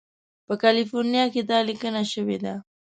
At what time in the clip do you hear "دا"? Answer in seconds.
1.49-1.59